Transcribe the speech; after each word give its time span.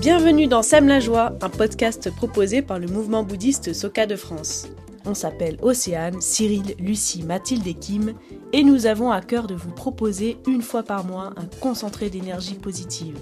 Bienvenue 0.00 0.46
dans 0.46 0.62
Sème 0.62 0.88
la 0.88 1.00
joie, 1.00 1.36
un 1.42 1.48
podcast 1.48 2.10
proposé 2.14 2.62
par 2.62 2.78
le 2.78 2.86
mouvement 2.86 3.22
bouddhiste 3.22 3.74
Soka 3.74 4.06
de 4.06 4.16
France. 4.16 4.68
On 5.04 5.14
s'appelle 5.14 5.58
Océane, 5.60 6.20
Cyril, 6.20 6.74
Lucie, 6.78 7.22
Mathilde 7.22 7.66
et 7.66 7.74
Kim, 7.74 8.14
et 8.52 8.62
nous 8.62 8.86
avons 8.86 9.10
à 9.10 9.20
cœur 9.20 9.46
de 9.46 9.54
vous 9.54 9.70
proposer 9.70 10.38
une 10.46 10.62
fois 10.62 10.82
par 10.82 11.04
mois 11.04 11.32
un 11.36 11.46
concentré 11.60 12.10
d'énergie 12.10 12.54
positive. 12.54 13.18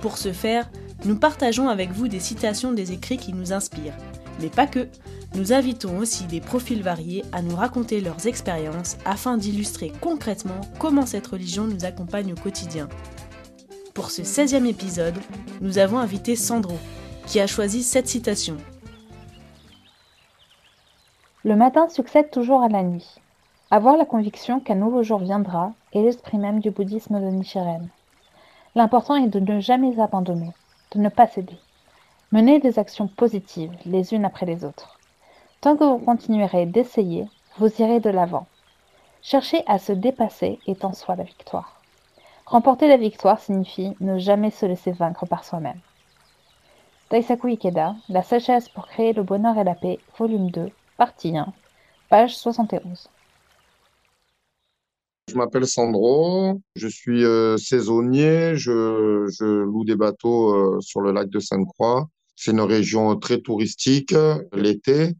Pour 0.00 0.18
ce 0.18 0.32
faire, 0.32 0.70
nous 1.04 1.16
partageons 1.16 1.68
avec 1.68 1.92
vous 1.92 2.08
des 2.08 2.20
citations 2.20 2.72
des 2.72 2.92
écrits 2.92 3.18
qui 3.18 3.32
nous 3.32 3.52
inspirent, 3.52 3.96
mais 4.40 4.48
pas 4.48 4.66
que. 4.66 4.88
Nous 5.34 5.52
invitons 5.52 5.98
aussi 5.98 6.24
des 6.24 6.40
profils 6.40 6.82
variés 6.82 7.24
à 7.32 7.42
nous 7.42 7.54
raconter 7.54 8.00
leurs 8.00 8.26
expériences 8.26 8.96
afin 9.04 9.36
d'illustrer 9.36 9.92
concrètement 10.00 10.60
comment 10.78 11.06
cette 11.06 11.26
religion 11.26 11.64
nous 11.66 11.84
accompagne 11.84 12.32
au 12.32 12.36
quotidien. 12.36 12.88
Pour 13.94 14.10
ce 14.10 14.22
16e 14.22 14.66
épisode, 14.66 15.18
nous 15.60 15.78
avons 15.78 15.98
invité 15.98 16.34
Sandro, 16.34 16.78
qui 17.26 17.40
a 17.40 17.46
choisi 17.46 17.82
cette 17.82 18.08
citation. 18.08 18.56
Le 21.44 21.56
matin 21.56 21.88
succède 21.88 22.30
toujours 22.30 22.62
à 22.62 22.68
la 22.68 22.82
nuit. 22.82 23.16
Avoir 23.70 23.96
la 23.96 24.06
conviction 24.06 24.60
qu'un 24.60 24.76
nouveau 24.76 25.02
jour 25.02 25.18
viendra 25.18 25.72
est 25.92 26.02
l'esprit 26.02 26.38
même 26.38 26.60
du 26.60 26.70
bouddhisme 26.70 27.20
de 27.20 27.26
Nichiren. 27.26 27.88
L'important 28.74 29.16
est 29.16 29.28
de 29.28 29.40
ne 29.40 29.60
jamais 29.60 30.00
abandonner, 30.00 30.52
de 30.92 31.00
ne 31.00 31.08
pas 31.08 31.26
céder. 31.26 31.58
Mener 32.32 32.60
des 32.60 32.78
actions 32.78 33.08
positives 33.08 33.72
les 33.84 34.14
unes 34.14 34.24
après 34.24 34.46
les 34.46 34.64
autres. 34.64 34.97
Tant 35.60 35.76
que 35.76 35.82
vous 35.82 35.98
continuerez 35.98 36.66
d'essayer, 36.66 37.26
vous 37.58 37.70
irez 37.80 37.98
de 37.98 38.10
l'avant. 38.10 38.46
Chercher 39.22 39.64
à 39.66 39.80
se 39.80 39.90
dépasser 39.92 40.60
est 40.68 40.84
en 40.84 40.92
soi 40.92 41.16
la 41.16 41.24
victoire. 41.24 41.82
Remporter 42.46 42.86
la 42.86 42.96
victoire 42.96 43.40
signifie 43.40 43.92
ne 43.98 44.18
jamais 44.18 44.52
se 44.52 44.66
laisser 44.66 44.92
vaincre 44.92 45.26
par 45.26 45.44
soi-même. 45.44 45.80
Daisaku 47.10 47.48
Ikeda, 47.48 47.96
La 48.08 48.22
sagesse 48.22 48.68
pour 48.68 48.86
créer 48.86 49.12
le 49.12 49.24
bonheur 49.24 49.58
et 49.58 49.64
la 49.64 49.74
paix, 49.74 49.98
volume 50.16 50.50
2, 50.52 50.70
partie 50.96 51.36
1, 51.36 51.52
page 52.08 52.36
71. 52.36 53.08
Je 55.28 55.34
m'appelle 55.34 55.66
Sandro, 55.66 56.60
je 56.76 56.86
suis 56.86 57.24
euh, 57.24 57.56
saisonnier, 57.56 58.54
je, 58.54 59.64
loue 59.64 59.84
des 59.84 59.96
bateaux 59.96 60.54
euh, 60.54 60.80
sur 60.80 61.00
le 61.00 61.10
lac 61.10 61.28
de 61.28 61.40
Sainte-Croix. 61.40 62.08
C'est 62.36 62.52
une 62.52 62.60
région 62.60 63.16
très 63.16 63.40
touristique 63.40 64.14
l'été 64.52 65.16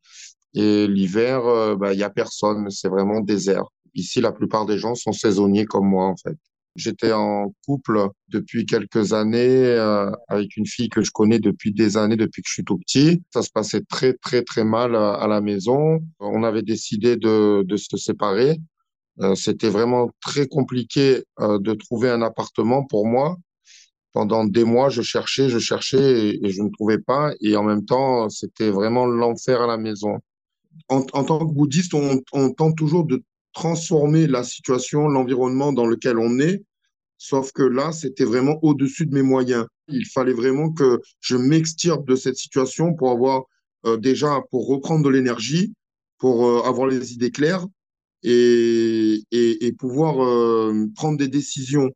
et 0.55 0.87
l'hiver, 0.87 1.47
euh, 1.47 1.77
bah, 1.77 1.93
il 1.93 1.99
y 1.99 2.03
a 2.03 2.11
personne, 2.11 2.71
c'est 2.71 2.89
vraiment 2.89 3.21
désert. 3.21 3.65
Ici, 3.95 4.21
la 4.21 4.33
plupart 4.33 4.67
des 4.67 4.79
gens 4.79 4.95
sont 4.95 5.13
saisonniers 5.13 5.67
comme 5.67 5.89
moi 5.89 6.07
en 6.07 6.17
fait. 6.17 6.37
J'étais 6.77 7.13
en 7.13 7.53
couple 7.67 8.09
depuis 8.29 8.65
quelques 8.65 9.13
années 9.13 9.65
euh, 9.65 10.11
avec 10.29 10.57
une 10.57 10.67
fille 10.67 10.89
que 10.89 11.03
je 11.03 11.11
connais 11.11 11.41
depuis 11.41 11.73
des 11.73 11.97
années, 11.97 12.17
depuis 12.17 12.43
que 12.43 12.49
je 12.49 12.55
suis 12.55 12.65
tout 12.65 12.79
petit. 12.79 13.23
Ça 13.33 13.43
se 13.43 13.51
passait 13.51 13.81
très, 13.81 14.13
très, 14.15 14.43
très 14.43 14.65
mal 14.65 14.95
euh, 14.95 15.15
à, 15.15 15.27
la 15.27 15.41
maison. 15.41 16.01
On 16.21 16.45
avait 16.45 16.63
décidé 16.63 17.17
de, 17.17 17.65
de 17.67 17.77
se 17.77 17.97
séparer. 17.97 18.59
Euh, 19.21 19.35
C'était 19.35 19.69
vraiment 19.69 20.11
très 20.21 20.47
compliqué 20.47 21.25
euh, 21.41 21.59
de 21.59 21.75
trouver 21.75 22.11
un 22.11 22.23
appartement 22.23 22.85
pour 22.85 23.07
moi. 23.07 23.37
Pendant 24.13 24.45
des 24.45 24.65
mois, 24.65 24.89
je 24.89 25.03
cherchais, 25.03 25.49
je 25.49 25.59
cherchais 25.59 26.39
et, 26.43 26.51
je 26.51 26.63
ne 26.63 26.71
trouvais 26.71 26.99
pas. 26.99 27.33
Et 27.41 27.57
en 27.57 27.63
même 27.63 27.85
temps, 27.85 28.29
c'était 28.29 28.71
vraiment 28.71 29.07
l'enfer 29.07 29.61
à 29.63 29.67
la 29.67 29.77
maison. 29.77 30.19
En, 30.89 31.03
tant 31.03 31.39
que 31.39 31.53
bouddhiste, 31.53 31.95
on, 31.95 32.51
tente 32.53 32.77
toujours 32.77 33.05
de 33.05 33.23
transformer 33.53 34.27
la 34.27 34.45
situation, 34.45 35.09
l'environnement 35.09 35.73
dans 35.73 35.87
lequel 35.87 36.19
on 36.19 36.39
est. 36.39 36.63
Sauf 37.17 37.53
que 37.53 37.63
là, 37.63 37.93
c'était 37.93 38.25
vraiment 38.25 38.59
au-dessus 38.63 39.07
de 39.07 39.15
mes 39.15 39.23
moyens. 39.23 39.67
Il 39.89 40.07
fallait 40.07 40.33
vraiment 40.33 40.71
que 40.71 41.01
je 41.21 41.37
m'extirpe 41.37 42.07
de 42.07 42.15
cette 42.15 42.37
situation 42.37 42.95
pour 42.95 43.11
avoir 43.11 43.45
euh, 43.87 43.97
déjà, 43.97 44.41
pour 44.51 44.69
reprendre 44.69 45.05
de 45.05 45.11
l'énergie, 45.11 45.73
pour 46.19 46.47
euh, 46.47 46.63
avoir 46.63 46.87
les 46.87 47.13
idées 47.13 47.31
claires 47.31 47.67
et, 48.23 49.23
et, 49.31 49.67
et 49.67 49.73
pouvoir 49.73 50.23
euh, 50.23 50.87
prendre 50.95 51.19
des 51.19 51.29
décisions. 51.29 51.91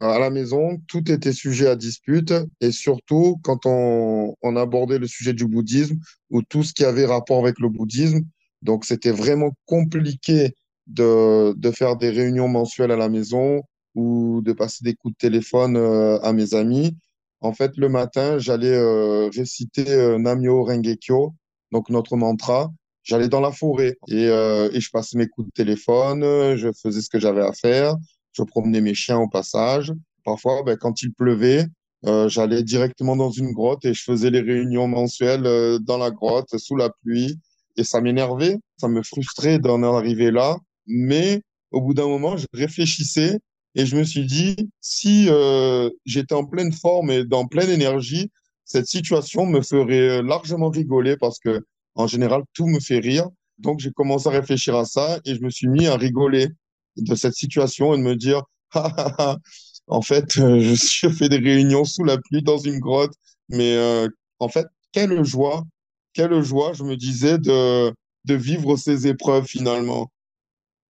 À 0.00 0.18
la 0.18 0.30
maison, 0.30 0.78
tout 0.88 1.10
était 1.10 1.32
sujet 1.32 1.66
à 1.66 1.76
dispute 1.76 2.32
et 2.60 2.72
surtout 2.72 3.38
quand 3.42 3.66
on, 3.66 4.56
abordait 4.56 4.98
le 4.98 5.06
sujet 5.06 5.32
du 5.32 5.46
bouddhisme 5.46 5.98
ou 6.30 6.42
tout 6.42 6.62
ce 6.62 6.72
qui 6.72 6.84
avait 6.84 7.06
rapport 7.06 7.38
avec 7.40 7.58
le 7.58 7.68
bouddhisme. 7.68 8.20
Donc, 8.62 8.84
c'était 8.84 9.10
vraiment 9.10 9.52
compliqué 9.66 10.54
de, 10.86 11.54
faire 11.74 11.96
des 11.96 12.10
réunions 12.10 12.48
mensuelles 12.48 12.92
à 12.92 12.96
la 12.96 13.08
maison 13.08 13.62
ou 13.94 14.40
de 14.42 14.52
passer 14.52 14.84
des 14.84 14.94
coups 14.94 15.14
de 15.14 15.18
téléphone 15.18 15.76
euh, 15.76 16.18
à 16.20 16.32
mes 16.32 16.54
amis. 16.54 16.96
En 17.40 17.52
fait, 17.52 17.76
le 17.76 17.88
matin, 17.88 18.38
j'allais 18.38 18.74
euh, 18.74 19.28
réciter 19.34 19.90
euh, 19.90 20.18
Namyo 20.18 20.64
Rengekyo, 20.64 21.34
donc 21.72 21.90
notre 21.90 22.16
mantra. 22.16 22.72
J'allais 23.02 23.28
dans 23.28 23.40
la 23.40 23.50
forêt 23.50 23.96
et 24.08 24.28
je 24.28 24.90
passais 24.92 25.18
mes 25.18 25.26
coups 25.26 25.48
de 25.48 25.52
téléphone, 25.52 26.22
je 26.54 26.70
faisais 26.80 27.00
ce 27.00 27.10
que 27.10 27.18
j'avais 27.18 27.42
à 27.42 27.52
faire, 27.52 27.96
je 28.32 28.42
promenais 28.42 28.80
mes 28.80 28.94
chiens 28.94 29.18
au 29.18 29.28
passage. 29.28 29.92
Parfois, 30.24 30.62
ben, 30.64 30.76
quand 30.76 31.02
il 31.02 31.12
pleuvait, 31.12 31.66
euh, 32.06 32.28
j'allais 32.28 32.62
directement 32.62 33.16
dans 33.16 33.30
une 33.30 33.52
grotte 33.52 33.84
et 33.84 33.94
je 33.94 34.02
faisais 34.02 34.30
les 34.30 34.40
réunions 34.40 34.88
mensuelles 34.88 35.46
euh, 35.46 35.78
dans 35.78 35.98
la 35.98 36.10
grotte 36.10 36.56
sous 36.58 36.76
la 36.76 36.90
pluie. 36.90 37.38
Et 37.76 37.84
ça 37.84 38.00
m'énervait, 38.00 38.58
ça 38.76 38.88
me 38.88 39.02
frustrait 39.02 39.58
d'en 39.58 39.82
arriver 39.82 40.30
là. 40.30 40.56
Mais 40.86 41.42
au 41.70 41.80
bout 41.80 41.94
d'un 41.94 42.08
moment, 42.08 42.36
je 42.36 42.46
réfléchissais 42.52 43.38
et 43.74 43.86
je 43.86 43.96
me 43.96 44.04
suis 44.04 44.26
dit, 44.26 44.56
si 44.80 45.26
euh, 45.28 45.88
j'étais 46.04 46.34
en 46.34 46.44
pleine 46.44 46.72
forme 46.72 47.10
et 47.10 47.24
dans 47.24 47.46
pleine 47.46 47.70
énergie, 47.70 48.30
cette 48.64 48.86
situation 48.86 49.46
me 49.46 49.62
ferait 49.62 50.22
largement 50.22 50.68
rigoler 50.68 51.16
parce 51.16 51.38
que 51.38 51.64
en 51.94 52.06
général, 52.06 52.42
tout 52.54 52.66
me 52.66 52.80
fait 52.80 52.98
rire. 52.98 53.28
Donc, 53.58 53.80
j'ai 53.80 53.90
commencé 53.90 54.28
à 54.28 54.32
réfléchir 54.32 54.76
à 54.76 54.84
ça 54.84 55.20
et 55.24 55.34
je 55.34 55.42
me 55.42 55.50
suis 55.50 55.68
mis 55.68 55.86
à 55.86 55.96
rigoler 55.96 56.48
de 56.96 57.14
cette 57.14 57.34
situation 57.34 57.94
et 57.94 57.98
de 57.98 58.02
me 58.02 58.16
dire, 58.16 58.42
en 59.86 60.02
fait, 60.02 60.38
euh, 60.38 60.60
je, 60.74 61.08
fais 61.08 61.28
des 61.28 61.38
réunions 61.38 61.84
sous 61.84 62.04
la 62.04 62.18
pluie 62.18 62.42
dans 62.42 62.58
une 62.58 62.78
grotte, 62.78 63.14
mais 63.48 63.76
euh, 63.76 64.08
en 64.38 64.48
fait, 64.48 64.66
quelle 64.92 65.24
joie, 65.24 65.64
quelle 66.12 66.42
joie, 66.42 66.72
je 66.72 66.84
me 66.84 66.96
disais, 66.96 67.38
de, 67.38 67.92
de 68.24 68.34
vivre 68.34 68.76
ces 68.76 69.06
épreuves 69.06 69.46
finalement 69.46 70.10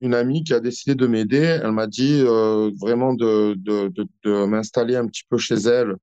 une 0.00 0.14
amie 0.14 0.42
qui 0.42 0.52
a 0.52 0.58
décidé 0.58 0.96
de 0.96 1.06
m'aider. 1.06 1.60
Elle 1.62 1.70
m'a 1.70 1.86
dit 1.86 2.22
euh, 2.22 2.72
vraiment 2.80 3.14
de, 3.14 3.54
de 3.56 4.44
m'installer 4.46 4.96
un 4.96 5.06
petit 5.06 5.22
peu 5.28 5.38
chez 5.38 5.54
elle 5.54 5.94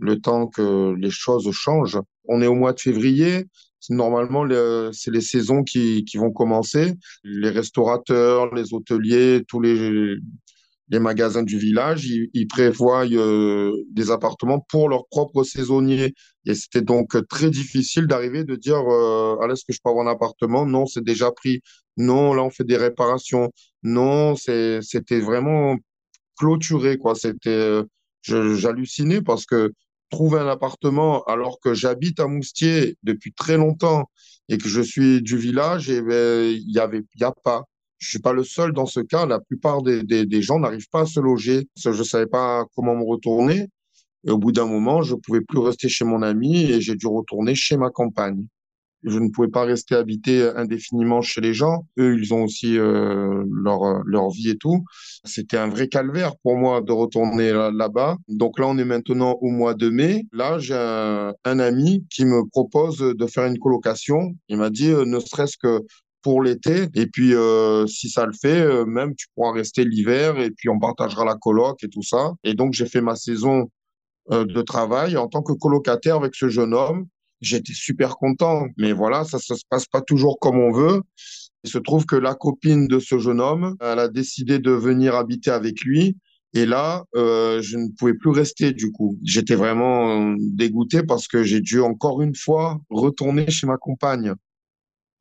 le 0.00 0.20
temps 0.20 0.46
que 0.46 0.94
les 0.98 1.10
choses 1.10 1.50
changent. 1.52 2.00
On 2.24 2.42
est 2.42 2.46
au 2.46 2.54
mois 2.54 2.72
de 2.72 2.80
février. 2.80 3.46
Normalement, 3.88 4.44
c'est 4.92 5.10
les 5.10 5.20
saisons 5.20 5.62
qui, 5.62 6.04
vont 6.16 6.32
commencer. 6.32 6.94
Les 7.24 7.50
restaurateurs, 7.50 8.54
les 8.54 8.74
hôteliers, 8.74 9.42
tous 9.48 9.60
les, 9.60 10.16
magasins 10.92 11.42
du 11.42 11.58
village, 11.58 12.06
ils, 12.06 12.46
prévoient 12.46 13.06
euh, 13.06 13.72
des 13.92 14.10
appartements 14.10 14.60
pour 14.68 14.88
leurs 14.88 15.06
propres 15.08 15.44
saisonniers. 15.44 16.14
Et 16.46 16.54
c'était 16.54 16.82
donc 16.82 17.16
très 17.28 17.50
difficile 17.50 18.06
d'arriver 18.06 18.44
de 18.44 18.56
dire 18.56 18.82
euh, 18.88 19.48
est-ce 19.48 19.64
que 19.64 19.72
je 19.72 19.78
peux 19.82 19.90
avoir 19.90 20.06
un 20.06 20.10
appartement? 20.10 20.66
Non, 20.66 20.86
c'est 20.86 21.04
déjà 21.04 21.30
pris. 21.30 21.62
Non, 21.96 22.34
là 22.34 22.42
on 22.42 22.50
fait 22.50 22.64
des 22.64 22.76
réparations. 22.76 23.50
Non, 23.82 24.34
c'était 24.36 25.20
vraiment 25.20 25.76
clôturé 26.38 26.98
quoi. 26.98 27.14
C'était 27.14 27.50
euh, 27.50 27.84
j'hallucinais 28.22 29.22
parce 29.22 29.46
que 29.46 29.72
trouver 30.10 30.40
un 30.40 30.48
appartement 30.48 31.22
alors 31.24 31.60
que 31.60 31.74
j'habite 31.74 32.20
à 32.20 32.26
Moustier 32.26 32.96
depuis 33.02 33.32
très 33.32 33.56
longtemps 33.56 34.10
et 34.48 34.58
que 34.58 34.68
je 34.68 34.80
suis 34.80 35.22
du 35.22 35.36
village, 35.38 35.88
eh 35.90 36.02
ben 36.02 36.50
il 36.50 36.70
y 36.70 36.78
avait 36.78 37.02
y 37.16 37.24
a 37.24 37.32
pas 37.32 37.64
je 38.00 38.08
suis 38.08 38.18
pas 38.18 38.32
le 38.32 38.44
seul 38.44 38.72
dans 38.72 38.86
ce 38.86 39.00
cas. 39.00 39.26
La 39.26 39.40
plupart 39.40 39.82
des, 39.82 40.42
gens 40.42 40.58
n'arrivent 40.58 40.88
pas 40.90 41.02
à 41.02 41.06
se 41.06 41.20
loger. 41.20 41.68
Je 41.76 42.02
savais 42.02 42.26
pas 42.26 42.64
comment 42.74 42.96
me 42.96 43.04
retourner. 43.04 43.68
Et 44.26 44.30
au 44.30 44.38
bout 44.38 44.52
d'un 44.52 44.66
moment, 44.66 45.02
je 45.02 45.14
pouvais 45.14 45.42
plus 45.42 45.58
rester 45.58 45.88
chez 45.88 46.04
mon 46.04 46.22
ami 46.22 46.64
et 46.64 46.80
j'ai 46.80 46.94
dû 46.94 47.06
retourner 47.06 47.54
chez 47.54 47.76
ma 47.76 47.90
campagne. 47.90 48.46
Je 49.02 49.18
ne 49.18 49.28
pouvais 49.30 49.48
pas 49.48 49.64
rester 49.64 49.94
habité 49.94 50.42
indéfiniment 50.56 51.22
chez 51.22 51.40
les 51.40 51.54
gens. 51.54 51.86
Eux, 51.98 52.18
ils 52.18 52.34
ont 52.34 52.44
aussi 52.44 52.78
euh, 52.78 53.44
leur, 53.50 54.02
leur 54.04 54.30
vie 54.30 54.50
et 54.50 54.56
tout. 54.56 54.84
C'était 55.24 55.56
un 55.56 55.68
vrai 55.68 55.88
calvaire 55.88 56.36
pour 56.42 56.56
moi 56.56 56.82
de 56.82 56.92
retourner 56.92 57.52
là-bas. 57.52 58.16
Donc 58.28 58.58
là, 58.58 58.66
on 58.66 58.76
est 58.76 58.84
maintenant 58.84 59.38
au 59.40 59.50
mois 59.50 59.74
de 59.74 59.88
mai. 59.88 60.26
Là, 60.32 60.58
j'ai 60.58 60.74
un, 60.74 61.58
ami 61.58 62.06
qui 62.10 62.24
me 62.24 62.46
propose 62.48 62.98
de 62.98 63.26
faire 63.26 63.46
une 63.46 63.58
colocation. 63.58 64.34
Il 64.48 64.58
m'a 64.58 64.70
dit, 64.70 64.90
euh, 64.90 65.04
ne 65.04 65.18
serait-ce 65.18 65.56
que 65.56 65.82
pour 66.22 66.42
l'été. 66.42 66.88
Et 66.94 67.06
puis, 67.06 67.34
euh, 67.34 67.86
si 67.86 68.10
ça 68.10 68.26
le 68.26 68.32
fait, 68.32 68.84
même 68.84 69.14
tu 69.14 69.26
pourras 69.34 69.52
rester 69.52 69.84
l'hiver 69.84 70.38
et 70.38 70.50
puis 70.50 70.68
on 70.68 70.78
partagera 70.78 71.24
la 71.24 71.36
coloc 71.36 71.82
et 71.82 71.88
tout 71.88 72.02
ça. 72.02 72.32
Et 72.44 72.52
donc, 72.52 72.74
j'ai 72.74 72.86
fait 72.86 73.00
ma 73.00 73.16
saison 73.16 73.70
de 74.30 74.62
travail 74.62 75.16
en 75.16 75.26
tant 75.26 75.42
que 75.42 75.52
colocataire 75.54 76.16
avec 76.16 76.34
ce 76.34 76.48
jeune 76.48 76.74
homme. 76.74 77.06
J'étais 77.40 77.72
super 77.72 78.16
content, 78.16 78.66
mais 78.76 78.92
voilà, 78.92 79.24
ça, 79.24 79.38
ça 79.38 79.56
se 79.56 79.64
passe 79.68 79.86
pas 79.86 80.02
toujours 80.02 80.38
comme 80.38 80.58
on 80.58 80.72
veut. 80.72 81.02
Il 81.64 81.70
se 81.70 81.78
trouve 81.78 82.06
que 82.06 82.16
la 82.16 82.34
copine 82.34 82.86
de 82.86 82.98
ce 82.98 83.18
jeune 83.18 83.40
homme, 83.40 83.76
elle 83.80 83.98
a 83.98 84.08
décidé 84.08 84.58
de 84.58 84.70
venir 84.70 85.14
habiter 85.14 85.50
avec 85.50 85.80
lui. 85.82 86.16
Et 86.52 86.66
là, 86.66 87.04
euh, 87.14 87.62
je 87.62 87.76
ne 87.76 87.88
pouvais 87.88 88.14
plus 88.14 88.30
rester 88.30 88.72
du 88.72 88.90
coup. 88.90 89.16
J'étais 89.24 89.54
vraiment 89.54 90.34
dégoûté 90.38 91.02
parce 91.02 91.28
que 91.28 91.42
j'ai 91.44 91.60
dû 91.60 91.80
encore 91.80 92.22
une 92.22 92.34
fois 92.34 92.80
retourner 92.90 93.48
chez 93.50 93.66
ma 93.66 93.76
compagne. 93.76 94.34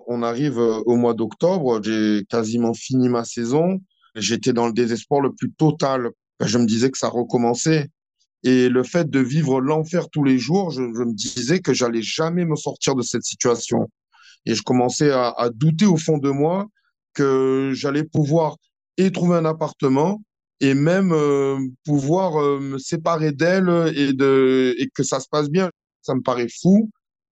On 0.08 0.24
arrive 0.24 0.58
euh, 0.58 0.82
au 0.86 0.96
mois 0.96 1.14
d'octobre, 1.14 1.82
j'ai 1.84 2.26
quasiment 2.30 2.74
fini 2.74 3.10
ma 3.10 3.26
saison. 3.26 3.80
J'étais 4.16 4.54
dans 4.54 4.66
le 4.66 4.74
désespoir 4.74 5.22
le 5.22 5.32
plus 5.32 5.52
total. 5.52 6.10
Je 6.44 6.58
me 6.58 6.66
disais 6.66 6.90
que 6.90 6.98
ça 6.98 7.10
recommençait. 7.10 7.90
Et 8.44 8.70
le 8.70 8.84
fait 8.84 9.10
de 9.10 9.20
vivre 9.20 9.60
l'enfer 9.60 10.10
tous 10.10 10.24
les 10.24 10.38
jours, 10.38 10.72
je, 10.72 10.82
me 10.82 11.14
disais 11.14 11.60
que 11.60 11.74
j'allais 11.74 12.02
jamais 12.02 12.46
me 12.46 12.56
sortir 12.56 12.96
de 12.96 13.02
cette 13.02 13.24
situation. 13.24 13.90
Et 14.46 14.56
je 14.56 14.62
commençais 14.62 15.12
à, 15.12 15.50
douter 15.54 15.86
au 15.86 15.98
fond 15.98 16.18
de 16.18 16.30
moi 16.30 16.68
que 17.14 17.72
j'allais 17.74 18.06
pouvoir 18.06 18.56
et 18.98 19.12
trouver 19.12 19.38
un 19.38 19.46
appartement 19.46 20.22
et 20.62 20.74
même 20.74 21.12
euh, 21.14 21.58
pouvoir 21.86 22.42
euh, 22.42 22.60
me 22.60 22.78
séparer 22.78 23.32
d'elle 23.32 23.70
et, 23.96 24.14
de, 24.14 24.76
et 24.78 24.90
que 24.94 25.04
ça 25.04 25.20
se 25.20 25.28
passe 25.30 25.50
bien. 25.50 25.70
Ça 26.02 26.16
me 26.16 26.22
paraît 26.22 26.48
fou. 26.62 26.90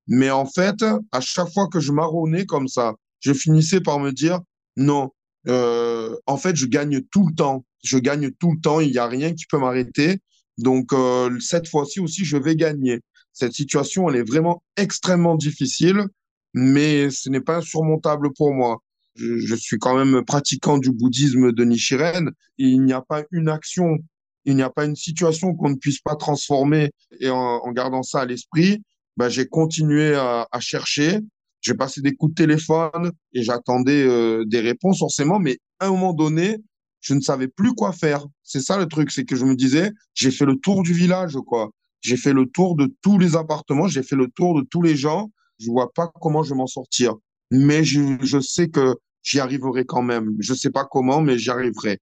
Mais 0.08 0.32
en 0.32 0.46
fait, 0.46 0.84
à 1.12 1.22
chaque 1.22 1.52
fois 1.54 1.68
que 1.68 1.80
je 1.80 1.92
marronnais 1.92 2.46
comme 2.46 2.68
ça, 2.68 2.96
je 3.20 3.34
finissais 3.34 3.82
par 3.82 4.00
me 4.00 4.12
dire, 4.12 4.40
non, 4.78 5.12
euh, 5.48 6.16
en 6.26 6.38
fait, 6.38 6.56
je 6.56 6.66
gagne 6.66 7.02
tout 7.12 7.28
le 7.28 7.34
temps. 7.34 7.66
Je 7.84 7.98
gagne 7.98 8.32
tout 8.32 8.52
le 8.52 8.60
temps. 8.62 8.80
Il 8.80 8.92
n'y 8.92 8.98
a 8.98 9.08
rien 9.08 9.34
qui 9.34 9.46
peut 9.46 9.58
m'arrêter. 9.58 10.20
Donc, 10.58 10.94
euh, 10.94 11.38
cette 11.40 11.68
fois-ci 11.68 12.00
aussi, 12.00 12.26
je 12.26 12.38
vais 12.38 12.56
gagner. 12.56 13.00
Cette 13.34 13.54
situation, 13.54 14.10
elle 14.10 14.18
est 14.18 14.28
vraiment 14.28 14.64
extrêmement 14.76 15.36
difficile, 15.36 16.06
mais 16.54 17.10
ce 17.12 17.30
n'est 17.30 17.42
pas 17.42 17.58
insurmontable 17.58 18.34
pour 18.34 18.54
moi 18.54 18.82
je, 19.18 19.56
suis 19.56 19.78
quand 19.78 19.96
même 19.98 20.24
pratiquant 20.24 20.78
du 20.78 20.92
bouddhisme 20.92 21.52
de 21.52 21.64
Nichiren. 21.64 22.32
il 22.58 22.84
n'y 22.84 22.94
a 22.94 23.02
pas 23.02 23.24
une 23.32 23.50
action, 23.50 23.98
il 24.46 24.56
n'y 24.56 24.62
a 24.62 24.70
pas 24.70 24.86
une 24.86 24.96
situation 24.96 25.54
qu'on 25.54 25.70
ne 25.70 25.76
puisse 25.76 26.00
pas 26.00 26.16
transformer. 26.16 26.92
Et 27.20 27.30
en, 27.30 27.72
gardant 27.72 28.04
ça 28.04 28.22
à 28.22 28.26
l'esprit, 28.26 28.82
ben, 29.18 29.30
j'ai 29.30 29.48
continué 29.48 30.16
à, 30.16 30.48
chercher. 30.60 31.20
J'ai 31.62 31.74
passé 31.74 32.02
des 32.02 32.14
coups 32.14 32.36
de 32.36 32.44
téléphone 32.44 33.12
et 33.34 33.42
j'attendais 33.42 34.04
euh, 34.04 34.46
des 34.46 34.60
réponses 34.60 35.00
forcément. 35.00 35.40
Mais 35.40 35.58
à 35.80 35.88
un 35.88 35.90
moment 35.90 36.14
donné, 36.14 36.58
je 37.02 37.14
ne 37.14 37.22
savais 37.22 37.48
plus 37.48 37.74
quoi 37.74 37.92
faire. 37.92 38.26
C'est 38.44 38.62
ça 38.62 38.78
le 38.78 38.88
truc, 38.88 39.12
c'est 39.12 39.26
que 39.26 39.36
je 39.36 39.46
me 39.46 39.56
disais, 39.56 39.92
j'ai 40.14 40.32
fait 40.32 40.46
le 40.46 40.56
tour 40.56 40.84
du 40.84 40.94
village, 40.94 41.38
quoi. 41.46 41.70
J'ai 42.02 42.18
fait 42.18 42.34
le 42.34 42.46
tour 42.46 42.76
de 42.76 42.94
tous 43.02 43.18
les 43.18 43.36
appartements, 43.36 43.88
j'ai 43.88 44.04
fait 44.04 44.16
le 44.16 44.28
tour 44.28 44.56
de 44.60 44.66
tous 44.70 44.82
les 44.82 44.96
gens. 44.96 45.32
Je 45.60 45.72
vois 45.72 45.92
pas 45.94 46.12
comment 46.22 46.44
je 46.44 46.52
vais 46.52 46.58
m'en 46.58 46.68
sortir. 46.68 47.16
Mais 47.52 47.84
je, 47.84 48.18
je 48.22 48.40
sais 48.40 48.70
que 48.70 48.96
j'y 49.24 49.40
arriverai 49.40 49.86
quand 49.86 50.04
même. 50.04 50.36
Je 50.40 50.54
sais 50.54 50.70
pas 50.70 50.86
comment, 50.86 51.22
mais 51.22 51.38
j'y 51.38 51.50
arriverai. 51.50 52.00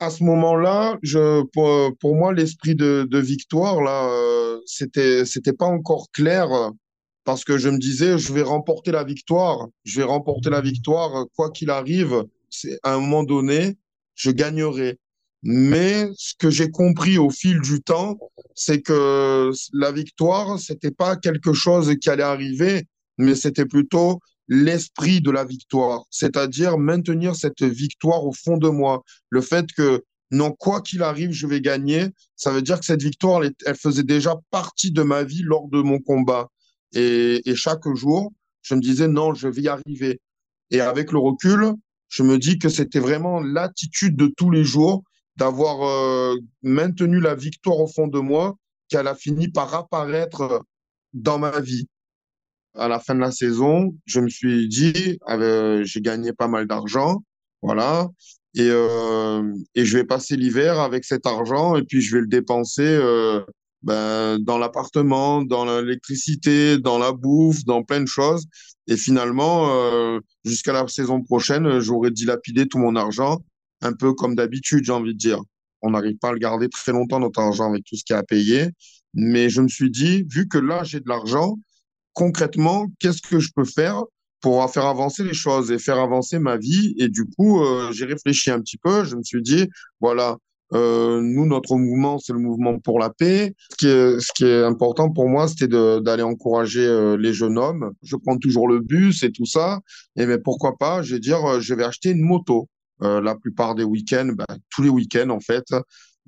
À 0.00 0.10
ce 0.10 0.22
moment-là, 0.22 0.96
je, 1.02 1.42
pour, 1.52 1.96
pour 1.98 2.14
moi, 2.14 2.32
l'esprit 2.32 2.74
de, 2.74 3.06
de, 3.10 3.18
victoire, 3.18 3.82
là, 3.82 4.08
euh, 4.10 4.60
c'était, 4.66 5.24
c'était 5.24 5.52
pas 5.52 5.66
encore 5.66 6.10
clair 6.12 6.48
parce 7.24 7.44
que 7.44 7.58
je 7.58 7.68
me 7.68 7.78
disais, 7.78 8.16
je 8.16 8.32
vais 8.32 8.42
remporter 8.42 8.92
la 8.92 9.02
victoire. 9.02 9.66
Je 9.84 10.00
vais 10.00 10.06
remporter 10.06 10.50
la 10.50 10.60
victoire, 10.60 11.26
quoi 11.34 11.50
qu'il 11.50 11.70
arrive. 11.70 12.24
À 12.82 12.94
un 12.94 13.00
moment 13.00 13.24
donné, 13.24 13.76
je 14.14 14.30
gagnerai. 14.30 14.98
Mais 15.42 16.08
ce 16.16 16.34
que 16.36 16.50
j'ai 16.50 16.70
compris 16.70 17.18
au 17.18 17.30
fil 17.30 17.60
du 17.60 17.80
temps, 17.80 18.18
c'est 18.54 18.82
que 18.82 19.52
la 19.72 19.92
victoire, 19.92 20.58
c'était 20.58 20.90
pas 20.90 21.16
quelque 21.16 21.52
chose 21.52 21.94
qui 22.00 22.10
allait 22.10 22.24
arriver, 22.24 22.86
mais 23.18 23.34
c'était 23.34 23.66
plutôt 23.66 24.20
l'esprit 24.48 25.20
de 25.20 25.30
la 25.30 25.44
victoire, 25.44 26.04
c'est-à-dire 26.10 26.78
maintenir 26.78 27.36
cette 27.36 27.62
victoire 27.62 28.24
au 28.24 28.32
fond 28.32 28.56
de 28.56 28.68
moi. 28.68 29.04
Le 29.30 29.42
fait 29.42 29.66
que, 29.76 30.02
non, 30.30 30.52
quoi 30.52 30.80
qu'il 30.80 31.02
arrive, 31.02 31.32
je 31.32 31.46
vais 31.46 31.60
gagner, 31.60 32.06
ça 32.34 32.50
veut 32.50 32.62
dire 32.62 32.80
que 32.80 32.86
cette 32.86 33.02
victoire, 33.02 33.42
elle, 33.44 33.76
faisait 33.76 34.02
déjà 34.02 34.36
partie 34.50 34.90
de 34.90 35.02
ma 35.02 35.22
vie 35.22 35.42
lors 35.42 35.68
de 35.68 35.82
mon 35.82 35.98
combat. 36.00 36.48
Et, 36.94 37.42
chaque 37.54 37.86
jour, 37.94 38.32
je 38.62 38.74
me 38.74 38.80
disais, 38.80 39.08
non, 39.08 39.34
je 39.34 39.48
vais 39.48 39.62
y 39.62 39.68
arriver. 39.68 40.20
Et 40.70 40.80
avec 40.80 41.12
le 41.12 41.18
recul, 41.18 41.74
je 42.08 42.22
me 42.22 42.38
dis 42.38 42.58
que 42.58 42.68
c'était 42.68 43.00
vraiment 43.00 43.40
l'attitude 43.40 44.16
de 44.16 44.26
tous 44.36 44.50
les 44.50 44.64
jours 44.64 45.02
d'avoir 45.36 45.82
euh, 45.82 46.36
maintenu 46.62 47.20
la 47.20 47.34
victoire 47.34 47.78
au 47.78 47.86
fond 47.86 48.08
de 48.08 48.18
moi 48.18 48.56
qu'elle 48.88 49.06
a 49.06 49.14
fini 49.14 49.48
par 49.48 49.74
apparaître 49.74 50.64
dans 51.12 51.38
ma 51.38 51.60
vie. 51.60 51.86
À 52.74 52.88
la 52.88 52.98
fin 52.98 53.14
de 53.14 53.20
la 53.20 53.30
saison, 53.30 53.96
je 54.04 54.20
me 54.20 54.28
suis 54.28 54.68
dit, 54.68 55.18
euh, 55.28 55.84
j'ai 55.84 56.00
gagné 56.00 56.32
pas 56.32 56.48
mal 56.48 56.66
d'argent, 56.66 57.22
voilà, 57.62 58.08
et, 58.54 58.68
euh, 58.70 59.52
et 59.74 59.84
je 59.84 59.98
vais 59.98 60.04
passer 60.04 60.36
l'hiver 60.36 60.80
avec 60.80 61.04
cet 61.04 61.26
argent 61.26 61.76
et 61.76 61.82
puis 61.82 62.00
je 62.00 62.14
vais 62.14 62.20
le 62.20 62.26
dépenser 62.26 62.82
euh, 62.82 63.42
ben, 63.82 64.38
dans 64.40 64.58
l'appartement, 64.58 65.42
dans 65.42 65.64
l'électricité, 65.64 66.78
dans 66.78 66.98
la 66.98 67.12
bouffe, 67.12 67.64
dans 67.64 67.82
plein 67.82 68.00
de 68.00 68.06
choses. 68.06 68.46
Et 68.88 68.96
finalement, 68.96 69.68
euh, 69.70 70.20
jusqu'à 70.44 70.72
la 70.72 70.86
saison 70.88 71.22
prochaine, 71.22 71.78
j'aurais 71.80 72.10
dilapidé 72.10 72.66
tout 72.66 72.78
mon 72.78 72.96
argent, 72.96 73.38
un 73.82 73.92
peu 73.92 74.14
comme 74.14 74.34
d'habitude, 74.34 74.84
j'ai 74.84 74.92
envie 74.92 75.14
de 75.14 75.18
dire. 75.18 75.40
On 75.82 75.90
n'arrive 75.90 76.16
pas 76.16 76.30
à 76.30 76.32
le 76.32 76.38
garder 76.38 76.68
très 76.68 76.92
longtemps, 76.92 77.20
notre 77.20 77.40
argent, 77.40 77.70
avec 77.70 77.84
tout 77.84 77.96
ce 77.96 78.04
qu'il 78.04 78.14
y 78.14 78.16
a 78.16 78.20
à 78.20 78.24
payer. 78.24 78.70
Mais 79.14 79.48
je 79.48 79.60
me 79.60 79.68
suis 79.68 79.90
dit, 79.90 80.24
vu 80.28 80.48
que 80.48 80.58
là, 80.58 80.82
j'ai 80.84 81.00
de 81.00 81.08
l'argent, 81.08 81.58
concrètement, 82.14 82.88
qu'est-ce 82.98 83.22
que 83.22 83.38
je 83.38 83.50
peux 83.54 83.64
faire 83.64 84.02
pour 84.40 84.68
faire 84.70 84.86
avancer 84.86 85.22
les 85.22 85.34
choses 85.34 85.70
et 85.70 85.78
faire 85.78 85.98
avancer 85.98 86.38
ma 86.38 86.56
vie? 86.56 86.94
Et 86.98 87.08
du 87.08 87.24
coup, 87.24 87.62
euh, 87.62 87.92
j'ai 87.92 88.06
réfléchi 88.06 88.50
un 88.50 88.60
petit 88.60 88.78
peu. 88.78 89.04
Je 89.04 89.16
me 89.16 89.22
suis 89.22 89.42
dit, 89.42 89.68
voilà, 90.00 90.36
euh, 90.74 91.20
nous, 91.22 91.46
notre 91.46 91.76
mouvement, 91.76 92.18
c'est 92.18 92.32
le 92.32 92.38
mouvement 92.38 92.78
pour 92.78 92.98
la 92.98 93.10
paix. 93.10 93.54
Ce 93.70 93.76
qui 93.76 93.86
est, 93.88 94.20
ce 94.20 94.32
qui 94.34 94.44
est 94.44 94.62
important 94.62 95.10
pour 95.10 95.28
moi, 95.28 95.48
c'était 95.48 95.68
d'aller 95.68 96.22
encourager 96.22 96.84
euh, 96.84 97.16
les 97.16 97.32
jeunes 97.32 97.58
hommes. 97.58 97.92
Je 98.02 98.16
prends 98.16 98.36
toujours 98.38 98.68
le 98.68 98.80
bus 98.80 99.22
et 99.22 99.32
tout 99.32 99.46
ça. 99.46 99.80
Et 100.16 100.26
mais 100.26 100.38
pourquoi 100.38 100.76
pas, 100.76 101.02
je 101.02 101.14
vais 101.14 101.20
dire, 101.20 101.60
je 101.60 101.74
vais 101.74 101.84
acheter 101.84 102.10
une 102.10 102.22
moto. 102.22 102.68
la 103.00 103.34
plupart 103.36 103.74
des 103.74 103.84
week-ends, 103.84 104.30
ben, 104.34 104.58
tous 104.70 104.82
les 104.82 104.88
week-ends 104.88 105.30
en 105.30 105.40
fait, 105.40 105.64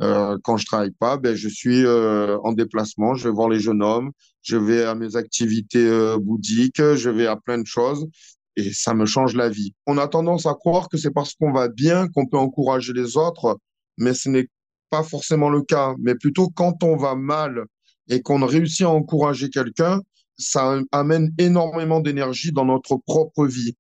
euh, 0.03 0.39
quand 0.43 0.57
je 0.57 0.67
travaille 0.67 0.93
pas, 0.93 1.19
ben, 1.19 1.35
je 1.35 1.49
suis 1.49 1.85
euh, 1.85 2.39
en 2.43 2.53
déplacement, 2.53 3.15
je 3.15 3.29
vais 3.29 3.35
voir 3.35 3.49
les 3.49 3.61
jeunes 3.61 3.83
hommes, 3.83 4.13
je 4.43 4.57
vais 4.57 4.85
à 4.85 4.95
mes 4.95 5.17
activités 5.17 5.87
euh, 5.87 6.19
bouddhiques, 6.19 6.83
je 6.95 7.11
vais 7.11 7.27
à 7.27 7.37
plein 7.37 7.59
de 7.59 7.67
choses 7.67 8.09
et 8.57 8.73
ça 8.73 8.95
me 8.95 9.05
change 9.05 9.35
la 9.37 9.49
vie. 9.49 9.75
On 9.87 9.99
a 9.99 10.09
tendance 10.09 10.47
à 10.47 10.55
croire 10.55 10.89
que 10.89 10.97
c'est 10.97 11.11
parce 11.11 11.35
qu'on 11.35 11.53
va 11.53 11.69
bien 11.69 12.09
qu'on 12.09 12.27
peut 12.27 12.39
encourager 12.39 12.93
les 12.95 13.17
autres, 13.17 13.59
mais 14.01 14.15
ce 14.15 14.29
n'est 14.29 14.49
pas 14.91 15.03
forcément 15.05 15.49
le 15.49 15.63
cas. 15.63 15.95
Mais 16.01 16.15
plutôt 16.15 16.49
quand 16.49 16.83
on 16.83 16.97
va 16.97 17.15
mal 17.15 17.65
et 18.09 18.21
qu'on 18.23 18.45
réussit 18.45 18.87
à 18.87 18.91
encourager 18.91 19.51
quelqu'un, 19.51 20.01
ça 20.37 20.81
amène 20.91 21.33
énormément 21.39 22.01
d'énergie 22.01 22.51
dans 22.51 22.65
notre 22.65 22.97
propre 22.97 23.47
vie. 23.47 23.77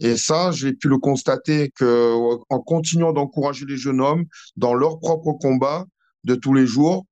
Et 0.00 0.16
ça, 0.16 0.52
j'ai 0.52 0.72
pu 0.72 0.88
le 0.88 0.98
constater 0.98 1.70
que 1.74 2.14
en 2.48 2.60
continuant 2.60 3.12
d'encourager 3.12 3.66
les 3.66 3.76
jeunes 3.76 4.00
hommes 4.00 4.24
dans 4.56 4.74
leur 4.74 4.98
propre 5.00 5.32
combat 5.32 5.86
de 6.24 6.34
tous 6.34 6.54
les 6.54 6.66
jours, 6.66 7.04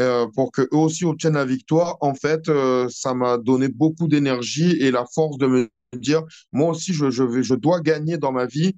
euh, 0.00 0.26
pour 0.34 0.52
que 0.52 0.62
eux 0.62 0.76
aussi 0.76 1.04
obtiennent 1.04 1.34
la 1.34 1.44
victoire, 1.44 1.96
en 2.00 2.14
fait, 2.14 2.48
euh, 2.48 2.88
ça 2.88 3.14
m'a 3.14 3.38
donné 3.38 3.68
beaucoup 3.68 4.08
d'énergie 4.08 4.72
et 4.80 4.90
la 4.90 5.04
force 5.04 5.38
de 5.38 5.46
me 5.46 5.68
dire, 5.96 6.22
moi 6.50 6.70
aussi, 6.70 6.94
je, 6.94 7.10
je 7.10 7.54
dois 7.54 7.80
gagner 7.80 8.16
dans 8.16 8.32
ma 8.32 8.46
vie. 8.46 8.74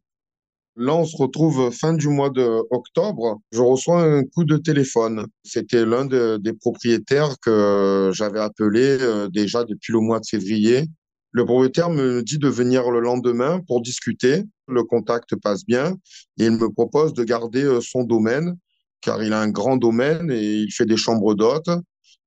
Là, 0.77 0.95
on 0.95 1.05
se 1.05 1.17
retrouve 1.17 1.71
fin 1.71 1.95
du 1.95 2.09
mois 2.09 2.31
de 2.31 2.63
octobre. 2.71 3.41
Je 3.53 3.61
reçois 3.61 4.03
un 4.03 4.25
coup 4.25 4.45
de 4.45 4.57
téléphone. 4.57 5.27
C'était 5.45 5.87
l'un 5.87 6.05
de, 6.05 6.37
des 6.43 6.53
propriétaires 6.53 7.37
que 7.41 8.11
j'avais 8.13 8.41
appelé 8.41 8.99
euh, 9.01 9.29
déjà 9.29 9.65
depuis 9.65 9.93
le 9.93 10.01
mois 10.01 10.19
de 10.19 10.27
février 10.27 10.89
le 11.35 11.45
propriétaire 11.45 11.91
me 11.91 12.23
dit 12.23 12.39
de 12.39 12.49
venir 12.49 12.93
le 12.93 13.01
lendemain 13.01 13.61
pour 13.67 13.83
discuter. 13.83 14.45
Le 14.69 14.85
contact 14.85 15.35
passe 15.35 15.65
bien 15.67 15.97
et 16.39 16.45
il 16.45 16.53
me 16.53 16.71
propose 16.71 17.13
de 17.13 17.25
garder 17.25 17.65
euh, 17.65 17.81
son 17.81 18.05
domaine 18.05 18.57
car 19.01 19.21
il 19.21 19.33
a 19.33 19.41
un 19.41 19.51
grand 19.51 19.77
domaine 19.77 20.31
et 20.31 20.59
il 20.59 20.71
fait 20.71 20.87
des 20.87 20.97
chambres 20.97 21.35
d'hôtes. 21.35 21.71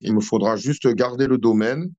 Il 0.01 0.13
me 0.13 0.19
faudra 0.19 0.57
juste 0.57 0.85
garder 0.93 1.25
le 1.25 1.37
domaine, 1.37 1.89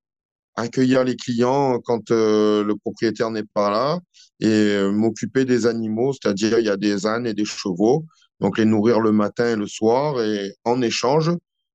accueillir 0.61 1.05
les 1.05 1.17
clients 1.17 1.81
quand 1.85 2.11
euh, 2.11 2.65
le 2.65 2.77
propriétaire 2.77 3.31
n'est 3.31 3.45
pas 3.45 3.71
là 3.71 4.01
et 4.41 4.47
euh, 4.47 4.91
m'occuper 4.93 5.45
des 5.45 5.67
animaux, 5.67 6.13
c'est-à-dire 6.13 6.59
il 6.59 6.67
y 6.67 6.71
a 6.71 6.77
des 6.77 7.07
ânes 7.07 7.27
et 7.27 7.35
des 7.35 7.45
chevaux, 7.45 8.05
donc 8.41 8.59
les 8.59 8.65
nourrir 8.65 9.01
le 9.01 9.13
matin 9.13 9.53
et 9.53 9.57
le 9.57 9.67
soir 9.67 10.23
et 10.23 10.55
en 10.65 10.83
échange, 10.83 11.31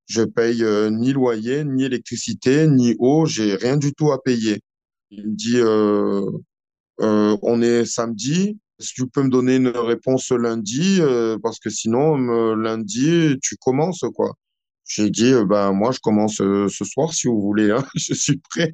je 0.08 0.24
paye 0.24 0.64
ni 0.92 1.14
loyer, 1.14 1.64
ni 1.64 1.86
électricité, 1.86 2.68
ni 2.68 2.96
eau, 3.00 3.26
j'ai 3.26 3.56
rien 3.56 3.78
du 3.78 3.94
tout 3.94 4.12
à 4.12 4.22
payer. 4.22 4.62
Il 5.16 5.28
me 5.28 5.36
dit, 5.36 5.60
euh, 5.60 6.26
euh, 7.02 7.38
on 7.44 7.62
est 7.62 7.86
samedi, 7.86 8.58
si 8.80 8.94
tu 8.96 9.08
peux 9.08 9.22
me 9.22 9.30
donner 9.30 9.58
une 9.58 9.68
réponse 9.68 10.32
lundi, 10.32 10.98
euh, 11.02 11.38
parce 11.42 11.60
que 11.60 11.70
sinon, 11.70 12.18
lundi, 12.56 13.38
tu 13.42 13.56
commences, 13.58 14.04
quoi. 14.16 14.34
J'ai 14.86 15.10
dit, 15.10 15.34
ben, 15.48 15.72
moi, 15.72 15.92
je 15.92 16.00
commence 16.00 16.36
ce 16.38 16.86
soir, 16.86 17.14
si 17.14 17.28
vous 17.28 17.42
voulez, 17.42 17.72
hein. 17.72 17.86
je 17.96 18.14
suis 18.14 18.38
prêt. 18.38 18.72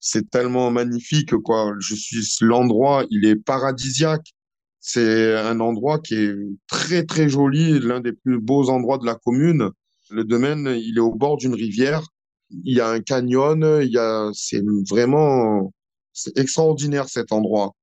C'est 0.00 0.28
tellement 0.30 0.70
magnifique, 0.70 1.34
quoi. 1.36 1.74
Je 1.78 1.94
suis, 1.94 2.24
l'endroit, 2.40 3.04
il 3.10 3.24
est 3.24 3.36
paradisiaque. 3.36 4.34
C'est 4.80 5.36
un 5.36 5.60
endroit 5.60 5.98
qui 6.00 6.14
est 6.14 6.34
très, 6.66 7.04
très 7.04 7.28
joli, 7.28 7.78
l'un 7.80 8.00
des 8.00 8.12
plus 8.12 8.40
beaux 8.40 8.68
endroits 8.70 8.98
de 8.98 9.06
la 9.06 9.14
commune. 9.14 9.70
Le 10.10 10.24
domaine, 10.24 10.66
il 10.80 10.96
est 10.96 11.00
au 11.00 11.14
bord 11.14 11.36
d'une 11.36 11.54
rivière. 11.54 12.02
Il 12.50 12.74
y 12.74 12.80
a 12.80 12.88
un 12.88 13.00
canyon, 13.00 13.80
il 13.82 13.90
y 13.90 13.98
a, 13.98 14.30
c'est 14.32 14.62
vraiment, 14.88 15.72
c'est 16.12 16.36
extraordinaire 16.38 17.08
cet 17.08 17.32
endroit. 17.32 17.74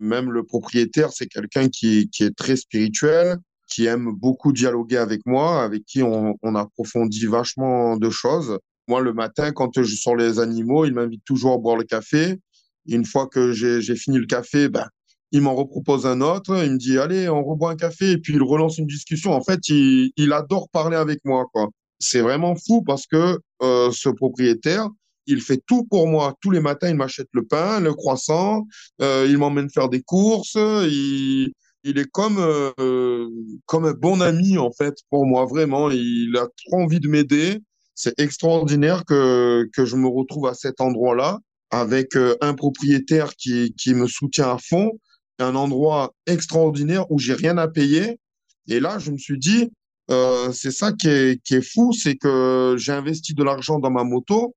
Même 0.00 0.30
le 0.30 0.44
propriétaire, 0.44 1.12
c'est 1.12 1.26
quelqu'un 1.26 1.68
qui, 1.68 2.08
qui 2.10 2.24
est 2.24 2.36
très 2.36 2.56
spirituel, 2.56 3.36
qui 3.68 3.86
aime 3.86 4.12
beaucoup 4.12 4.52
dialoguer 4.52 4.98
avec 4.98 5.20
moi, 5.26 5.62
avec 5.62 5.84
qui 5.84 6.02
on, 6.02 6.36
on 6.42 6.54
approfondit 6.54 7.26
vachement 7.26 7.96
de 7.96 8.10
choses. 8.10 8.58
Moi, 8.88 9.00
le 9.00 9.12
matin, 9.12 9.52
quand 9.52 9.82
je 9.82 9.94
sors 9.96 10.16
les 10.16 10.40
animaux, 10.40 10.84
il 10.84 10.92
m'invite 10.92 11.24
toujours 11.24 11.54
à 11.54 11.58
boire 11.58 11.76
le 11.76 11.84
café. 11.84 12.40
Une 12.86 13.04
fois 13.04 13.28
que 13.28 13.52
j'ai 13.52 13.96
fini 13.96 14.18
le 14.18 14.26
café, 14.26 14.68
ben, 14.68 14.86
il 15.30 15.40
m'en 15.40 15.54
repropose 15.54 16.06
un 16.06 16.20
autre. 16.20 16.62
Il 16.64 16.72
me 16.72 16.78
dit, 16.78 16.98
allez, 16.98 17.28
on 17.28 17.42
reboit 17.42 17.70
un 17.70 17.76
café. 17.76 18.10
Et 18.12 18.18
puis, 18.18 18.34
il 18.34 18.42
relance 18.42 18.78
une 18.78 18.86
discussion. 18.86 19.32
En 19.32 19.42
fait, 19.42 19.60
il, 19.68 20.10
il 20.16 20.32
adore 20.32 20.68
parler 20.68 20.96
avec 20.96 21.20
moi. 21.24 21.46
C'est 21.98 22.20
vraiment 22.20 22.56
fou 22.56 22.82
parce 22.82 23.06
que 23.06 23.38
euh, 23.62 23.90
ce 23.92 24.08
propriétaire, 24.08 24.88
il 25.26 25.40
fait 25.40 25.62
tout 25.66 25.84
pour 25.84 26.08
moi. 26.08 26.34
Tous 26.40 26.50
les 26.50 26.60
matins, 26.60 26.88
il 26.88 26.96
m'achète 26.96 27.28
le 27.32 27.44
pain, 27.44 27.78
le 27.78 27.94
croissant. 27.94 28.66
Euh, 29.00 29.26
il 29.28 29.38
m'emmène 29.38 29.70
faire 29.70 29.88
des 29.88 30.02
courses. 30.02 30.56
Il 31.84 31.98
est 31.98 32.10
comme 32.10 32.38
euh, 32.38 33.28
comme 33.66 33.84
un 33.86 33.92
bon 33.92 34.20
ami 34.20 34.58
en 34.58 34.70
fait 34.70 34.94
pour 35.10 35.26
moi 35.26 35.46
vraiment. 35.46 35.90
Il 35.90 36.36
a 36.36 36.46
trop 36.66 36.82
envie 36.82 37.00
de 37.00 37.08
m'aider. 37.08 37.58
C'est 37.94 38.18
extraordinaire 38.18 39.04
que 39.04 39.68
que 39.72 39.84
je 39.84 39.96
me 39.96 40.08
retrouve 40.08 40.46
à 40.46 40.54
cet 40.54 40.80
endroit-là 40.80 41.38
avec 41.70 42.16
euh, 42.16 42.36
un 42.40 42.54
propriétaire 42.54 43.34
qui 43.36 43.74
qui 43.74 43.94
me 43.94 44.06
soutient 44.06 44.50
à 44.50 44.58
fond, 44.58 44.92
un 45.38 45.54
endroit 45.54 46.14
extraordinaire 46.26 47.10
où 47.10 47.18
j'ai 47.18 47.34
rien 47.34 47.58
à 47.58 47.68
payer. 47.68 48.18
Et 48.68 48.80
là, 48.80 48.98
je 48.98 49.10
me 49.10 49.18
suis 49.18 49.38
dit, 49.38 49.70
euh, 50.10 50.52
c'est 50.52 50.70
ça 50.70 50.92
qui 50.92 51.08
est 51.08 51.42
qui 51.42 51.54
est 51.56 51.68
fou, 51.68 51.92
c'est 51.92 52.16
que 52.16 52.76
j'ai 52.78 52.92
investi 52.92 53.34
de 53.34 53.42
l'argent 53.42 53.78
dans 53.80 53.90
ma 53.90 54.04
moto 54.04 54.54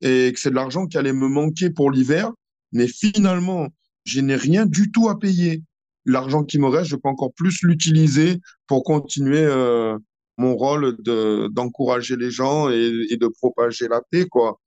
et 0.00 0.32
que 0.32 0.40
c'est 0.40 0.50
de 0.50 0.54
l'argent 0.54 0.86
qui 0.86 0.98
allait 0.98 1.12
me 1.12 1.28
manquer 1.28 1.70
pour 1.70 1.90
l'hiver, 1.90 2.32
mais 2.72 2.88
finalement, 2.88 3.68
je 4.04 4.20
n'ai 4.20 4.34
rien 4.36 4.66
du 4.66 4.90
tout 4.90 5.08
à 5.08 5.18
payer 5.18 5.62
l'argent 6.04 6.44
qui 6.44 6.58
me 6.58 6.68
reste, 6.68 6.90
je 6.90 6.96
peux 6.96 7.08
encore 7.08 7.32
plus 7.32 7.62
l'utiliser 7.62 8.40
pour 8.66 8.84
continuer 8.84 9.44
euh, 9.44 9.96
mon 10.38 10.56
rôle 10.56 10.96
de 11.02 11.48
d'encourager 11.48 12.16
les 12.16 12.30
gens 12.30 12.70
et, 12.70 13.16
de 13.16 13.28
propager 13.28 13.88
la 13.88 14.00
paix, 14.10 14.26
quoi. 14.26 14.60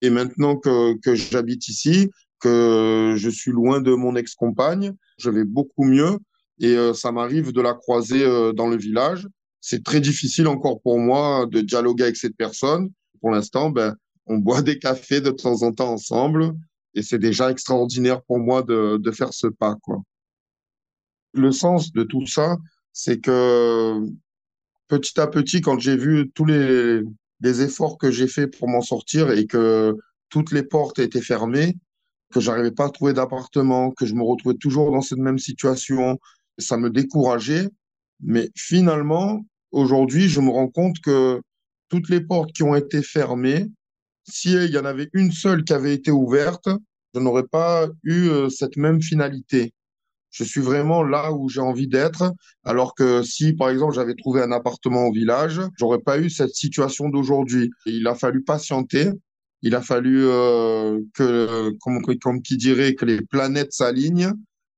Et 0.00 0.10
maintenant 0.10 0.56
que, 0.56 0.98
que 1.00 1.14
j'habite 1.14 1.68
ici, 1.68 2.10
que 2.40 3.14
je 3.16 3.30
suis 3.30 3.52
loin 3.52 3.80
de 3.80 3.92
mon 3.94 4.16
ex-compagne, 4.16 4.94
je 5.18 5.30
vais 5.30 5.44
beaucoup 5.44 5.84
mieux 5.84 6.18
et 6.60 6.76
euh, 6.76 6.92
ça 6.92 7.12
m'arrive 7.12 7.52
de 7.52 7.60
la 7.60 7.74
croiser 7.74 8.24
euh, 8.24 8.52
dans 8.52 8.68
le 8.68 8.76
village. 8.76 9.28
C'est 9.60 9.84
très 9.84 10.00
difficile 10.00 10.48
encore 10.48 10.80
pour 10.80 10.98
moi 10.98 11.46
de 11.48 11.60
dialoguer 11.60 12.04
avec 12.04 12.16
cette 12.16 12.36
personne. 12.36 12.90
Pour 13.20 13.30
l'instant, 13.30 13.70
ben, 13.70 13.94
on 14.26 14.38
boit 14.38 14.62
des 14.62 14.78
cafés 14.78 15.20
de 15.20 15.30
temps 15.30 15.62
en 15.62 15.72
temps 15.72 15.92
ensemble 15.92 16.52
et 16.94 17.02
c'est 17.02 17.18
déjà 17.18 17.50
extraordinaire 17.50 18.22
pour 18.22 18.40
moi 18.40 18.62
de, 18.62 18.96
de 18.96 19.10
faire 19.12 19.32
ce 19.32 19.46
pas, 19.46 19.76
quoi 19.82 20.01
le 21.32 21.52
sens 21.52 21.92
de 21.92 22.02
tout 22.02 22.26
ça, 22.26 22.56
c'est 22.92 23.20
que 23.20 24.00
petit 24.88 25.18
à 25.18 25.26
petit, 25.26 25.60
quand 25.60 25.78
j'ai 25.78 25.96
vu 25.96 26.30
tous 26.34 26.44
les, 26.44 27.02
efforts 27.42 27.98
que 27.98 28.10
j'ai 28.10 28.28
fait 28.28 28.46
pour 28.46 28.68
m'en 28.68 28.82
sortir 28.82 29.30
et 29.30 29.46
que 29.46 29.96
toutes 30.28 30.52
les 30.52 30.62
portes 30.62 30.98
étaient 30.98 31.20
fermées, 31.20 31.76
que 32.32 32.40
j'arrivais 32.40 32.70
pas 32.70 32.86
à 32.86 32.90
trouver 32.90 33.12
d'appartement, 33.12 33.90
que 33.90 34.06
je 34.06 34.14
me 34.14 34.22
retrouvais 34.22 34.56
toujours 34.56 34.92
dans 34.92 35.00
cette 35.00 35.18
même 35.18 35.38
situation, 35.38 36.18
ça 36.58 36.76
me 36.76 36.88
décourageait. 36.88 37.68
Mais 38.20 38.50
finalement, 38.54 39.44
aujourd'hui, 39.72 40.28
je 40.28 40.40
me 40.40 40.50
rends 40.50 40.68
compte 40.68 41.00
que 41.00 41.40
toutes 41.88 42.08
les 42.08 42.20
portes 42.20 42.52
qui 42.52 42.62
ont 42.62 42.76
été 42.76 43.02
fermées, 43.02 43.66
s'il 44.28 44.70
y 44.70 44.78
en 44.78 44.84
avait 44.84 45.10
une 45.12 45.32
seule 45.32 45.64
qui 45.64 45.72
avait 45.72 45.94
été 45.94 46.10
ouverte, 46.12 46.68
je 47.14 47.20
n'aurais 47.20 47.46
pas 47.46 47.88
eu 48.04 48.28
euh, 48.28 48.48
cette 48.48 48.76
même 48.76 49.02
finalité 49.02 49.74
je 50.32 50.44
suis 50.44 50.60
vraiment 50.60 51.02
là 51.02 51.32
où 51.32 51.48
j'ai 51.48 51.60
envie 51.60 51.86
d'être. 51.86 52.32
Alors 52.64 52.94
que 52.94 53.22
si, 53.22 53.52
par 53.52 53.68
exemple, 53.68 53.94
j'avais 53.94 54.14
trouvé 54.14 54.42
un 54.42 54.50
appartement 54.50 55.06
au 55.06 55.12
village, 55.12 55.60
j'aurais 55.78 56.00
pas 56.00 56.18
eu 56.18 56.30
cette 56.30 56.54
situation 56.54 57.10
d'aujourd'hui. 57.10 57.70
Il 57.86 58.06
a 58.06 58.14
fallu 58.14 58.42
patienter. 58.42 59.10
Il 59.60 59.76
a 59.76 59.82
fallu 59.82 60.24
euh, 60.24 60.98
que, 61.14 61.70
comme, 61.80 62.42
qui 62.42 62.56
dirait, 62.56 62.94
que 62.94 63.04
les 63.04 63.20
planètes 63.20 63.72
s'alignent 63.72 64.32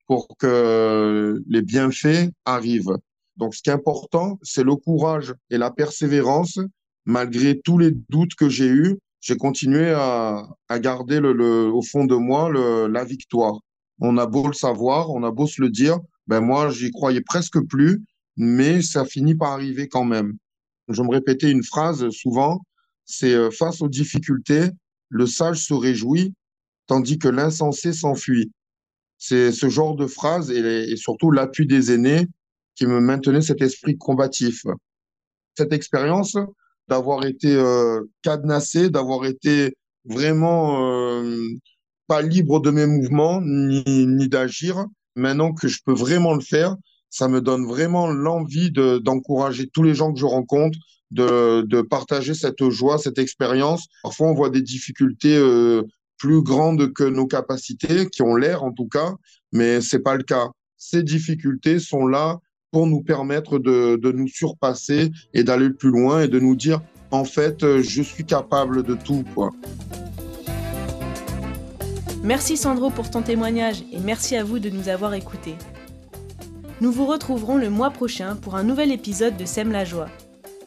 pour 0.06 0.28
que 0.38 1.40
les 1.48 1.62
bienfaits 1.62 2.30
arrivent. 2.44 2.98
Donc, 3.36 3.54
ce 3.54 3.62
qui 3.62 3.70
est 3.70 3.74
important, 3.74 4.38
c'est 4.42 4.64
le 4.64 4.74
courage 4.74 5.32
et 5.50 5.56
la 5.56 5.70
persévérance. 5.70 6.58
Malgré 7.06 7.60
tous 7.60 7.78
les 7.78 7.92
doutes 8.08 8.34
que 8.34 8.48
j'ai 8.48 8.68
eus, 8.68 8.98
j'ai 9.20 9.36
continué 9.36 9.90
à, 9.96 10.46
garder 10.80 11.18
au 11.20 11.82
fond 11.82 12.04
de 12.04 12.16
moi 12.16 12.50
la 12.88 13.04
victoire. 13.04 13.60
On 14.00 14.16
a 14.18 14.26
beau 14.26 14.46
le 14.46 14.52
savoir, 14.52 15.10
on 15.10 15.22
a 15.22 15.30
beau 15.30 15.46
se 15.46 15.60
le 15.60 15.70
dire, 15.70 15.98
ben 16.26 16.40
moi, 16.40 16.70
j'y 16.70 16.90
croyais 16.90 17.20
presque 17.20 17.60
plus, 17.66 18.02
mais 18.36 18.82
ça 18.82 19.04
finit 19.04 19.34
par 19.34 19.52
arriver 19.52 19.88
quand 19.88 20.04
même. 20.04 20.36
Je 20.88 21.02
me 21.02 21.10
répétais 21.10 21.50
une 21.50 21.62
phrase 21.62 22.08
souvent, 22.10 22.60
c'est 23.04 23.34
euh, 23.34 23.50
face 23.50 23.80
aux 23.80 23.88
difficultés, 23.88 24.70
le 25.08 25.26
sage 25.26 25.64
se 25.64 25.74
réjouit, 25.74 26.34
tandis 26.86 27.18
que 27.18 27.28
l'insensé 27.28 27.92
s'enfuit. 27.92 28.50
C'est 29.18 29.52
ce 29.52 29.68
genre 29.68 29.94
de 29.94 30.06
phrase 30.06 30.50
et, 30.50 30.96
surtout 30.96 31.30
l'appui 31.30 31.66
des 31.66 31.92
aînés 31.92 32.26
qui 32.74 32.86
me 32.86 33.00
maintenait 33.00 33.40
cet 33.40 33.62
esprit 33.62 33.96
combatif. 33.96 34.62
Cette 35.56 35.72
expérience 35.72 36.36
d'avoir 36.88 37.24
été 37.24 37.54
euh, 37.54 38.02
cadenassé, 38.22 38.90
d'avoir 38.90 39.24
été 39.24 39.76
vraiment 40.04 40.84
euh, 40.84 41.48
pas 42.06 42.22
libre 42.22 42.60
de 42.60 42.70
mes 42.70 42.86
mouvements 42.86 43.40
ni, 43.42 43.82
ni 43.86 44.28
d'agir. 44.28 44.84
Maintenant 45.16 45.52
que 45.52 45.68
je 45.68 45.80
peux 45.84 45.94
vraiment 45.94 46.34
le 46.34 46.40
faire, 46.40 46.76
ça 47.10 47.28
me 47.28 47.40
donne 47.40 47.64
vraiment 47.64 48.08
l'envie 48.08 48.70
de, 48.72 48.98
d'encourager 48.98 49.68
tous 49.72 49.82
les 49.82 49.94
gens 49.94 50.12
que 50.12 50.18
je 50.18 50.26
rencontre, 50.26 50.78
de, 51.12 51.62
de 51.62 51.80
partager 51.80 52.34
cette 52.34 52.68
joie, 52.70 52.98
cette 52.98 53.18
expérience. 53.18 53.86
Parfois, 54.02 54.28
on 54.28 54.34
voit 54.34 54.50
des 54.50 54.62
difficultés 54.62 55.36
euh, 55.36 55.82
plus 56.18 56.42
grandes 56.42 56.92
que 56.92 57.04
nos 57.04 57.26
capacités, 57.26 58.08
qui 58.08 58.22
ont 58.22 58.34
l'air 58.34 58.64
en 58.64 58.72
tout 58.72 58.88
cas, 58.88 59.12
mais 59.52 59.80
c'est 59.80 60.00
pas 60.00 60.16
le 60.16 60.24
cas. 60.24 60.48
Ces 60.76 61.02
difficultés 61.02 61.78
sont 61.78 62.06
là 62.06 62.38
pour 62.72 62.88
nous 62.88 63.02
permettre 63.02 63.60
de, 63.60 63.96
de 63.96 64.10
nous 64.10 64.26
surpasser 64.26 65.12
et 65.32 65.44
d'aller 65.44 65.70
plus 65.70 65.90
loin 65.90 66.22
et 66.22 66.28
de 66.28 66.40
nous 66.40 66.56
dire, 66.56 66.80
en 67.12 67.24
fait, 67.24 67.80
je 67.80 68.02
suis 68.02 68.24
capable 68.24 68.82
de 68.82 68.94
tout, 68.94 69.22
quoi. 69.34 69.50
Merci 72.24 72.56
Sandro 72.56 72.88
pour 72.88 73.10
ton 73.10 73.20
témoignage 73.20 73.84
et 73.92 73.98
merci 73.98 74.34
à 74.34 74.44
vous 74.44 74.58
de 74.58 74.70
nous 74.70 74.88
avoir 74.88 75.12
écoutés. 75.12 75.56
Nous 76.80 76.90
vous 76.90 77.04
retrouverons 77.04 77.58
le 77.58 77.68
mois 77.68 77.90
prochain 77.90 78.34
pour 78.34 78.56
un 78.56 78.62
nouvel 78.62 78.90
épisode 78.92 79.36
de 79.36 79.44
Sème 79.44 79.70
la 79.70 79.84
joie. 79.84 80.08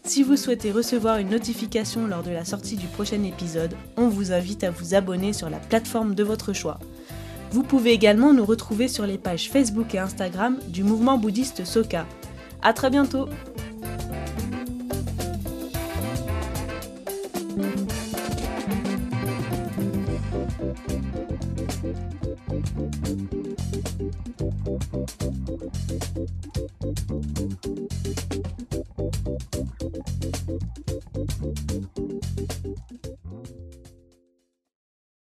Si 0.04 0.22
vous 0.22 0.38
souhaitez 0.38 0.72
recevoir 0.72 1.18
une 1.18 1.30
notification 1.30 2.06
lors 2.06 2.22
de 2.22 2.30
la 2.30 2.46
sortie 2.46 2.76
du 2.76 2.86
prochain 2.86 3.24
épisode, 3.24 3.74
on 3.98 4.08
vous 4.08 4.32
invite 4.32 4.64
à 4.64 4.70
vous 4.70 4.94
abonner 4.94 5.34
sur 5.34 5.50
la 5.50 5.58
plateforme 5.58 6.14
de 6.14 6.24
votre 6.24 6.54
choix. 6.54 6.80
Vous 7.50 7.64
pouvez 7.64 7.92
également 7.92 8.34
nous 8.34 8.46
retrouver 8.46 8.88
sur 8.88 9.08
les 9.08 9.18
pages 9.18 9.50
Facebook 9.50 9.96
et 9.96 10.00
Instagram 10.00 10.60
du 10.68 10.84
mouvement 10.84 11.18
bouddhiste 11.18 11.66
Soka. 11.66 12.06
À 12.62 12.72
très 12.74 12.92
bientôt! 12.92 13.30